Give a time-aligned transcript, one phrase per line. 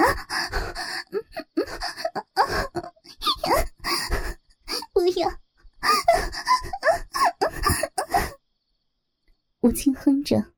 [0.00, 0.06] 呢？
[4.92, 5.30] 不要！
[9.60, 10.52] 我轻哼着，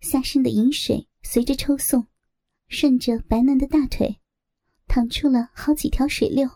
[0.00, 2.06] 下身的饮水随着抽送，
[2.68, 4.20] 顺着白嫩的大腿，
[4.86, 6.48] 淌出了好几条水流。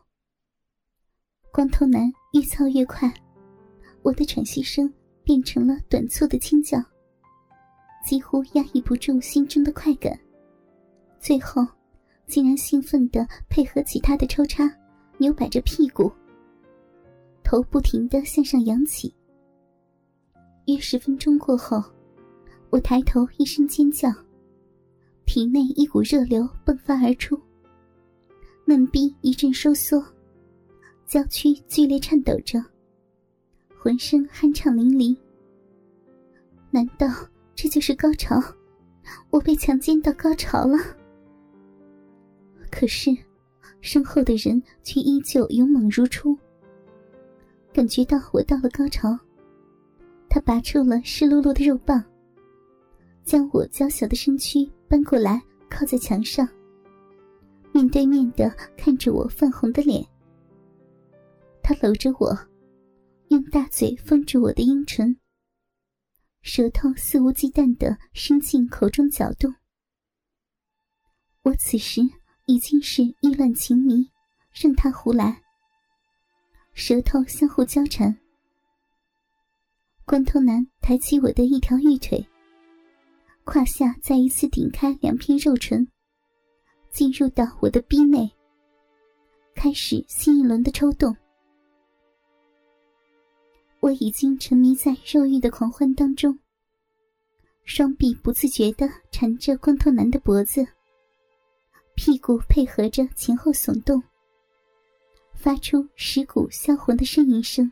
[1.50, 3.12] 光头男越操越快，
[4.02, 4.92] 我的喘息声
[5.24, 6.78] 变成了短促的轻叫，
[8.06, 10.18] 几乎压抑不住心中的快感。
[11.20, 11.66] 最后，
[12.32, 14.64] 竟然兴奋地配合起他的抽插，
[15.18, 16.10] 扭摆着屁股，
[17.44, 19.14] 头不停地向上扬起。
[20.64, 21.84] 约十分钟过后，
[22.70, 24.10] 我抬头一声尖叫，
[25.26, 27.38] 体内一股热流迸发而出，
[28.64, 30.02] 嫩逼一阵收缩，
[31.06, 32.58] 娇躯剧烈颤抖着，
[33.76, 35.14] 浑身酣畅淋漓。
[36.70, 37.06] 难道
[37.54, 38.42] 这就是高潮？
[39.28, 40.78] 我被强奸到高潮了？
[42.72, 43.10] 可是，
[43.82, 46.36] 身后的人却依旧勇猛如初。
[47.72, 49.16] 感觉到我到了高潮。
[50.28, 52.02] 他拔出了湿漉漉的肉棒，
[53.22, 56.48] 将我娇小的身躯搬过来，靠在墙上，
[57.72, 60.02] 面对面的看着我泛红的脸。
[61.62, 62.36] 他搂着我，
[63.28, 65.14] 用大嘴封住我的阴唇，
[66.40, 69.54] 舌头肆无忌惮的伸进口中搅动。
[71.42, 72.00] 我此时
[72.52, 74.06] 已经是意乱情迷，
[74.52, 75.42] 任他胡来，
[76.74, 78.14] 舌头相互交缠。
[80.04, 82.22] 光头男抬起我的一条玉腿，
[83.44, 85.88] 胯下再一次顶开两片肉唇，
[86.90, 88.30] 进入到我的逼内，
[89.54, 91.16] 开始新一轮的抽动。
[93.80, 96.38] 我已经沉迷在肉欲的狂欢当中，
[97.64, 100.66] 双臂不自觉的缠着光头男的脖子，
[102.04, 104.02] 屁股配合着前后耸动，
[105.34, 107.70] 发出蚀骨销魂的呻吟声。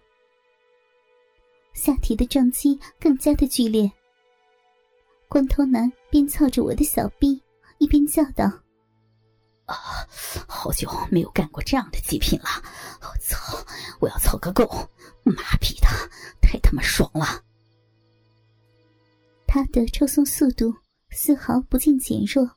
[1.72, 3.90] 下体的撞击更加的剧烈。
[5.28, 7.42] 光头男边操着我的小臂，
[7.78, 8.44] 一边叫道
[9.66, 9.74] ：“啊，
[10.46, 12.46] 好久没有干过这样的极品了！
[13.00, 13.36] 我操，
[13.98, 14.64] 我要操个够！
[15.24, 15.88] 妈逼的，
[16.40, 17.42] 太他妈爽了！”
[19.48, 20.72] 他的抽送速度
[21.10, 22.48] 丝毫不见减弱。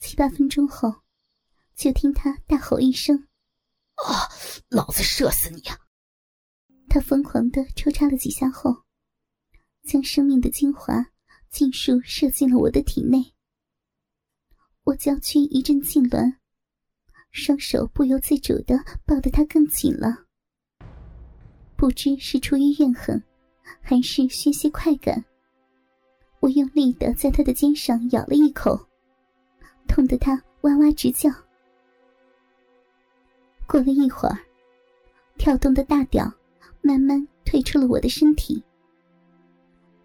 [0.00, 1.02] 七八分钟后，
[1.76, 3.28] 就听他大吼一声
[4.02, 4.26] ：“啊，
[4.68, 5.62] 老子射死你！”
[6.88, 8.84] 他疯狂的抽插了几下后，
[9.82, 11.06] 将生命的精华
[11.50, 13.34] 尽数射进了我的体内。
[14.84, 16.38] 我娇躯一阵痉挛，
[17.30, 20.26] 双手不由自主的抱得他更紧了。
[21.76, 23.22] 不知是出于怨恨，
[23.82, 25.22] 还是宣泄快感，
[26.40, 28.89] 我用力的在他的肩上咬了一口，
[29.90, 31.28] 痛得他哇哇直叫。
[33.66, 34.38] 过了一会儿，
[35.36, 36.32] 跳动的大屌。
[36.82, 38.62] 慢慢退出了我的身体，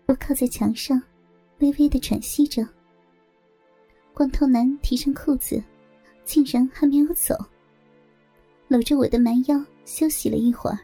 [0.08, 1.02] 我靠在墙上，
[1.60, 2.68] 微微的喘息着。
[4.14, 5.64] 光头男提上裤子，
[6.26, 7.34] 竟然还没有走，
[8.68, 10.78] 搂着我的蛮腰休息了一会儿。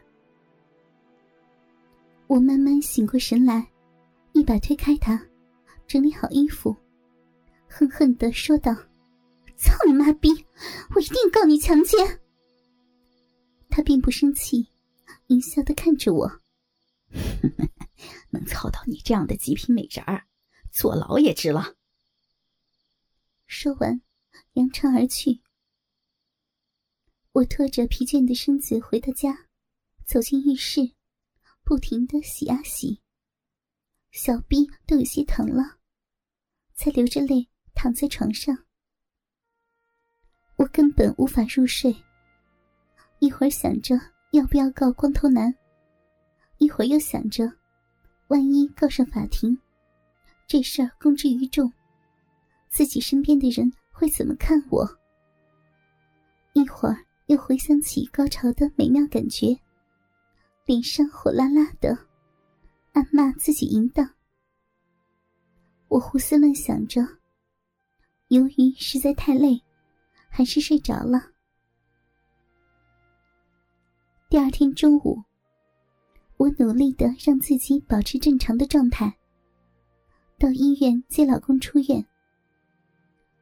[2.26, 3.68] 我慢慢醒过神来，
[4.32, 5.22] 一把推开他，
[5.86, 6.74] 整理好衣服，
[7.68, 8.74] 恨恨的说道
[9.62, 10.28] ：“操你妈逼！
[10.94, 12.20] 我一定告你强奸！”
[13.70, 14.68] 他并不生气。
[15.28, 16.40] 阴笑的看着我，
[18.30, 20.26] 能操到你这样的极品美人儿，
[20.70, 21.76] 坐牢也值了。
[23.46, 24.02] 说完，
[24.54, 25.40] 扬长而去。
[27.32, 29.46] 我拖着疲倦的身子回到家，
[30.04, 30.92] 走进浴室，
[31.62, 33.00] 不停的洗啊洗，
[34.10, 35.78] 小臂都有些疼了，
[36.74, 38.66] 才流着泪躺在床上。
[40.62, 41.92] 我根本无法入睡，
[43.18, 43.96] 一会儿想着。
[44.30, 45.52] 要不要告光头男？
[46.58, 47.52] 一会儿又想着，
[48.28, 49.58] 万一告上法庭，
[50.46, 51.70] 这事儿公之于众，
[52.68, 54.88] 自己身边的人会怎么看我？
[56.52, 59.58] 一会儿又回想起高潮的美妙感觉，
[60.64, 61.98] 脸上火辣辣的，
[62.92, 64.08] 暗骂自己淫荡。
[65.88, 67.02] 我胡思乱想着，
[68.28, 69.60] 由于实在太累，
[70.34, 71.20] 还是睡着了。
[74.30, 75.22] 第二天中午，
[76.38, 79.14] 我努力的让自己保持正常的状态。
[80.38, 82.02] 到医院接老公出院。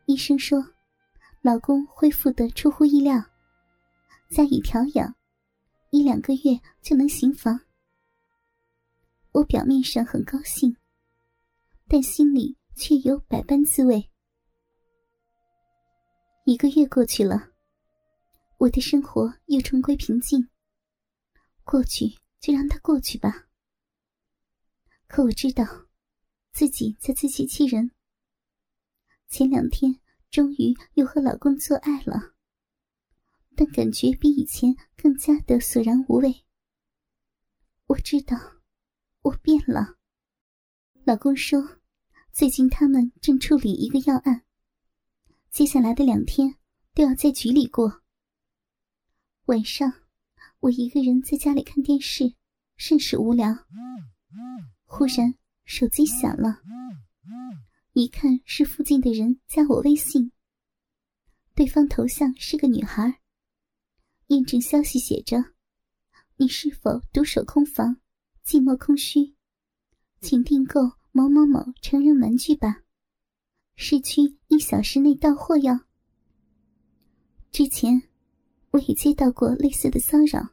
[0.07, 0.59] 医生说，
[1.43, 3.23] 老公恢复的出乎意料，
[4.29, 5.15] 加以调养，
[5.91, 7.61] 一两个月就能行房。
[9.31, 10.77] 我表面上很高兴，
[11.87, 14.10] 但心里却有百般滋味。
[16.45, 17.53] 一个月过去了，
[18.59, 20.49] 我的生活又重归平静。
[21.65, 23.47] 过去就让它过去吧。
[25.07, 25.65] 可我知道，
[26.53, 27.91] 自己在自欺欺人。
[29.29, 30.01] 前两天
[30.31, 32.35] 终于又和老公做爱了，
[33.55, 36.45] 但感觉比以前更加的索然无味。
[37.87, 38.37] 我知道，
[39.23, 39.99] 我变了。
[41.05, 41.81] 老公说，
[42.33, 44.45] 最近他们正处理一个要案，
[45.51, 46.55] 接下来的两天
[46.95, 48.03] 都要在局里过。
[49.47, 49.93] 晚上，
[50.61, 52.35] 我一个人在家里看电视，
[52.77, 53.67] 甚是无聊。
[54.85, 56.61] 忽然，手机响了。
[57.95, 60.31] 一看是附近的人加我微信，
[61.57, 63.21] 对方头像是个女孩。
[64.29, 65.37] 验证消息写着
[66.39, 67.97] ：“你是否独守空房，
[68.47, 69.35] 寂寞空虚？
[70.21, 70.81] 请订购
[71.11, 72.83] 某某某成人玩具吧，
[73.83, 75.81] 市区一小时内到货哟。”
[77.51, 78.03] 之前
[78.73, 80.47] 我也接到过类似的骚扰，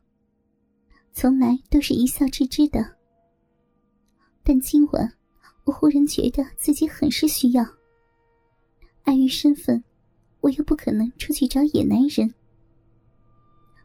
[1.12, 2.95] 从来都是一笑置之的。
[4.44, 5.13] 但今晚。
[5.65, 7.62] 我忽然觉得自己很是需要。
[9.03, 9.83] 碍于身份，
[10.39, 12.33] 我又不可能出去找野男人。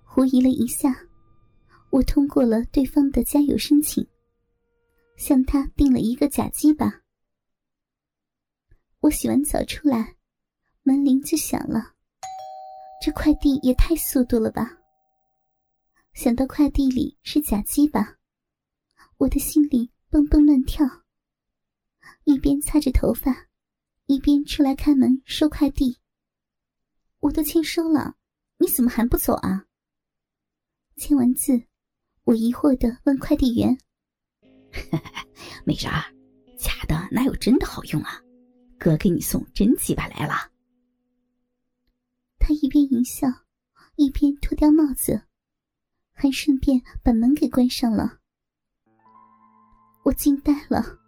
[0.05, 0.97] 狐疑了一下，
[1.91, 4.07] 我通过了对方的加油申请，
[5.17, 7.02] 向他订了一个假鸡巴。
[9.03, 10.15] 我洗完澡出来，
[10.85, 11.97] 门铃就响了。
[13.05, 14.79] 这快递也太速度了吧！
[16.15, 18.17] 想到快递里是假鸡巴，
[19.17, 20.87] 我的心里蹦蹦乱跳。
[22.23, 23.49] 一边擦着头发，
[24.07, 25.99] 一边出来开门收快递。
[27.19, 28.15] 我都签收了，
[28.59, 29.67] 你怎么还不走啊？
[30.95, 31.61] 签完字，
[32.23, 33.77] 我疑惑的问快递员
[35.67, 36.07] ：“没啥，
[36.57, 38.23] 假的哪有真的好用啊？
[38.83, 40.51] 哥给你送真鸡巴来了。”
[42.41, 43.29] 他一边淫笑，
[43.95, 45.23] 一边脱掉帽子，
[46.13, 48.19] 还顺便把门给关上了。
[50.05, 50.99] 我惊呆了。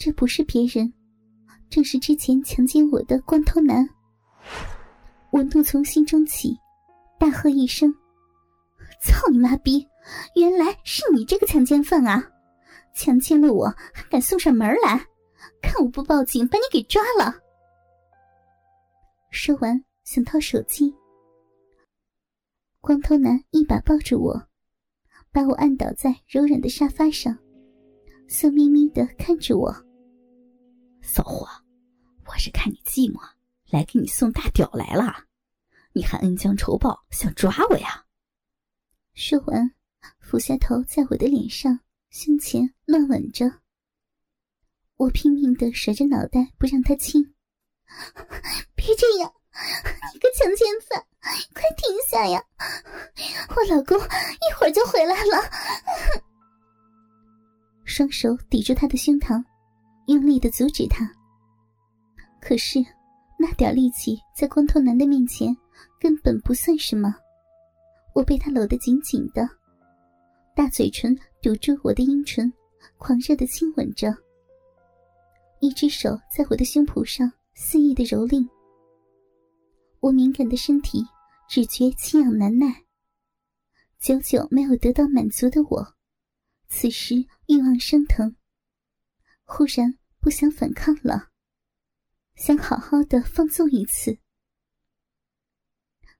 [0.00, 0.92] 这不是别人，
[1.68, 3.88] 正是之前强奸我的光头男。
[5.32, 6.56] 我怒从心中起，
[7.18, 7.92] 大喝一声
[9.02, 9.86] ：“操你妈逼！
[10.36, 12.24] 原来是你这个强奸犯啊！
[12.94, 15.04] 强奸了我还敢送上门来，
[15.62, 17.34] 看我不报警把你给抓了！”
[19.30, 20.94] 说完，想掏手机，
[22.80, 24.48] 光头男一把抱住我，
[25.30, 27.36] 把我按倒在柔软的沙发上，
[28.28, 29.74] 色眯眯的看着我。
[31.02, 31.46] 骚货，
[32.26, 33.20] 我是看你寂寞，
[33.70, 35.24] 来给你送大屌来了，
[35.92, 38.04] 你还恩将仇报，想抓我呀？
[39.14, 39.70] 说完，
[40.20, 41.80] 俯下头在我的脸上、
[42.10, 43.50] 胸前乱吻着。
[44.98, 47.24] 我拼命的甩着脑袋不让他亲，
[48.74, 49.32] 别这样，
[50.12, 51.02] 你个强奸犯，
[51.54, 52.42] 快停下呀！
[53.56, 55.40] 我老公一会儿就回来了。
[57.84, 59.42] 双手抵住他的胸膛。
[60.08, 61.06] 用力的阻止他，
[62.40, 62.78] 可是
[63.38, 65.54] 那点力气在光头男的面前
[66.00, 67.14] 根本不算什么。
[68.14, 69.46] 我被他搂得紧紧的，
[70.56, 72.50] 大嘴唇堵住我的阴唇，
[72.96, 74.08] 狂热的亲吻着。
[75.60, 78.48] 一只手在我的胸脯上肆意的蹂躏，
[80.00, 81.04] 我敏感的身体
[81.48, 82.84] 只觉轻痒难耐。
[83.98, 85.96] 久久没有得到满足的我，
[86.68, 87.16] 此时
[87.46, 88.36] 欲望升腾。
[89.42, 91.30] 忽然不想反抗了，
[92.36, 94.18] 想好好的放纵一次。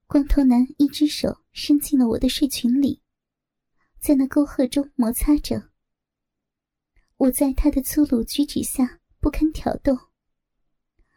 [0.08, 3.02] 光头男一只手伸进了我的睡裙里，
[4.00, 5.70] 在那沟壑中摩擦着。
[7.18, 9.98] 我在他的粗鲁举止下不堪挑动。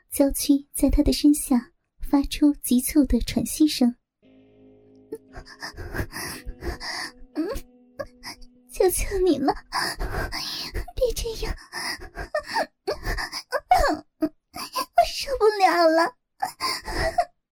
[0.09, 3.95] 娇躯在他的身下发出急促的喘息声。
[8.71, 9.53] 求求你了，
[10.95, 11.55] 别这样，
[14.19, 14.25] 我
[15.05, 16.15] 受不了了。